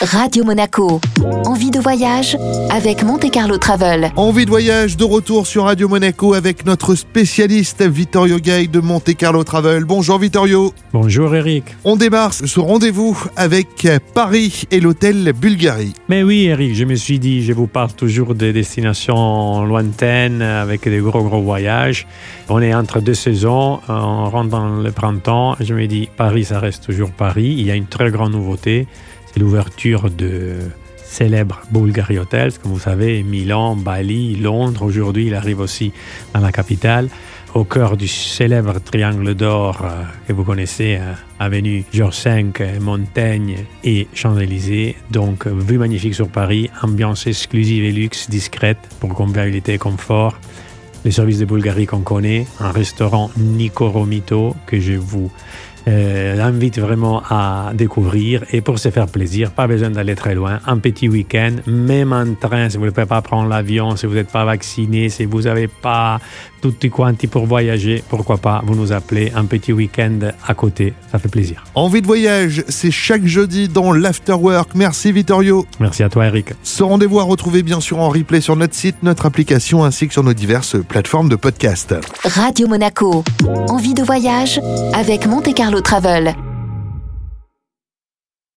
Radio 0.00 0.44
Monaco. 0.44 1.00
Envie 1.44 1.72
de 1.72 1.80
voyage 1.80 2.38
avec 2.70 3.02
Monte 3.02 3.32
Carlo 3.32 3.58
Travel. 3.58 4.12
Envie 4.14 4.44
de 4.44 4.50
voyage 4.50 4.96
de 4.96 5.02
retour 5.02 5.48
sur 5.48 5.64
Radio 5.64 5.88
Monaco 5.88 6.34
avec 6.34 6.64
notre 6.64 6.94
spécialiste 6.94 7.82
Vittorio 7.82 8.38
Gay 8.38 8.68
de 8.68 8.78
Monte 8.78 9.16
Carlo 9.16 9.42
Travel. 9.42 9.84
Bonjour 9.84 10.20
Vittorio. 10.20 10.72
Bonjour 10.92 11.34
Eric. 11.34 11.64
On 11.82 11.96
démarre 11.96 12.32
ce 12.32 12.60
rendez-vous 12.60 13.20
avec 13.34 13.88
Paris 14.14 14.66
et 14.70 14.78
l'hôtel 14.78 15.32
Bulgarie. 15.32 15.94
Mais 16.08 16.22
oui 16.22 16.44
Eric, 16.44 16.76
je 16.76 16.84
me 16.84 16.94
suis 16.94 17.18
dit, 17.18 17.42
je 17.42 17.52
vous 17.52 17.66
parle 17.66 17.92
toujours 17.92 18.36
des 18.36 18.52
destinations 18.52 19.64
lointaines 19.64 20.42
avec 20.42 20.88
des 20.88 21.00
gros 21.00 21.24
gros 21.24 21.42
voyages. 21.42 22.06
On 22.48 22.62
est 22.62 22.72
entre 22.72 23.00
deux 23.00 23.14
saisons, 23.14 23.80
on 23.88 24.30
rentre 24.30 24.50
dans 24.50 24.76
le 24.76 24.92
printemps. 24.92 25.56
Je 25.58 25.74
me 25.74 25.88
dis, 25.88 26.08
Paris 26.16 26.44
ça 26.44 26.60
reste 26.60 26.84
toujours 26.84 27.10
Paris. 27.10 27.56
Il 27.58 27.66
y 27.66 27.72
a 27.72 27.74
une 27.74 27.86
très 27.86 28.12
grande 28.12 28.30
nouveauté 28.30 28.86
c'est 29.32 29.40
l'ouverture 29.40 30.10
de 30.10 30.56
célèbres 31.08 31.60
Bulgari 31.70 32.18
Hotels, 32.18 32.52
comme 32.58 32.72
vous 32.72 32.78
savez, 32.78 33.22
Milan, 33.22 33.76
Bali, 33.76 34.36
Londres. 34.36 34.82
Aujourd'hui, 34.82 35.26
il 35.26 35.34
arrive 35.34 35.60
aussi 35.60 35.92
dans 36.34 36.40
la 36.40 36.52
capitale, 36.52 37.08
au 37.54 37.64
cœur 37.64 37.96
du 37.96 38.06
célèbre 38.06 38.78
triangle 38.78 39.34
d'or 39.34 39.80
euh, 39.82 40.02
que 40.26 40.32
vous 40.32 40.44
connaissez, 40.44 40.98
euh, 41.00 41.14
avenue 41.38 41.84
Georges 41.92 42.24
V, 42.24 42.78
Montaigne 42.80 43.64
et 43.84 44.06
Champs-Élysées. 44.12 44.96
Donc, 45.10 45.46
vue 45.46 45.78
magnifique 45.78 46.14
sur 46.14 46.28
Paris, 46.28 46.70
ambiance 46.82 47.26
exclusive 47.26 47.84
et 47.84 47.92
luxe, 47.92 48.28
discrète 48.28 48.78
pour 49.00 49.14
convivialité 49.14 49.74
et 49.74 49.78
confort. 49.78 50.38
Les 51.04 51.10
services 51.10 51.38
de 51.38 51.46
Bulgarie 51.46 51.86
qu'on 51.86 52.00
connaît, 52.00 52.46
un 52.60 52.70
restaurant 52.70 53.30
Nico 53.36 53.88
Romito 53.88 54.54
que 54.66 54.78
je 54.78 54.94
vous 54.94 55.30
l'invite 55.88 56.78
vraiment 56.78 57.22
à 57.28 57.72
découvrir. 57.74 58.44
Et 58.52 58.60
pour 58.60 58.78
se 58.78 58.90
faire 58.90 59.06
plaisir, 59.06 59.50
pas 59.52 59.66
besoin 59.66 59.90
d'aller 59.90 60.14
très 60.14 60.34
loin. 60.34 60.60
Un 60.66 60.78
petit 60.78 61.08
week-end, 61.08 61.56
même 61.66 62.12
en 62.12 62.34
train, 62.34 62.68
si 62.68 62.76
vous 62.76 62.84
ne 62.84 62.90
pouvez 62.90 63.06
pas 63.06 63.22
prendre 63.22 63.48
l'avion, 63.48 63.96
si 63.96 64.06
vous 64.06 64.14
n'êtes 64.14 64.30
pas 64.30 64.44
vacciné, 64.44 65.08
si 65.08 65.24
vous 65.24 65.42
n'avez 65.42 65.68
pas 65.68 66.20
tout 66.60 66.72
petit 66.72 66.90
quanti 66.90 67.26
pour 67.26 67.46
voyager, 67.46 68.02
pourquoi 68.08 68.38
pas, 68.38 68.62
vous 68.64 68.74
nous 68.74 68.92
appelez 68.92 69.32
un 69.34 69.44
petit 69.44 69.72
week-end 69.72 70.18
à 70.46 70.54
côté. 70.54 70.92
Ça 71.10 71.18
fait 71.18 71.28
plaisir. 71.28 71.64
Envie 71.74 72.02
de 72.02 72.06
voyage, 72.06 72.64
c'est 72.68 72.90
chaque 72.90 73.24
jeudi 73.24 73.68
dans 73.68 73.92
l'Afterwork. 73.92 74.70
Merci 74.74 75.12
Vittorio. 75.12 75.66
Merci 75.80 76.02
à 76.02 76.08
toi 76.08 76.26
Eric. 76.26 76.52
Ce 76.62 76.82
rendez-vous 76.82 77.20
à 77.20 77.22
retrouver 77.22 77.62
bien 77.62 77.80
sûr 77.80 77.98
en 77.98 78.08
replay 78.08 78.40
sur 78.40 78.56
notre 78.56 78.74
site, 78.74 78.96
notre 79.02 79.26
application 79.26 79.84
ainsi 79.84 80.08
que 80.08 80.12
sur 80.12 80.24
nos 80.24 80.34
diverses 80.34 80.76
plateformes 80.88 81.28
de 81.28 81.36
podcast. 81.36 81.94
Radio 82.24 82.66
Monaco. 82.66 83.24
Envie 83.68 83.94
de 83.94 84.02
voyage 84.02 84.60
avec 84.94 85.26
Monte 85.26 85.54
Carlo 85.54 85.77
Travel. 85.80 86.47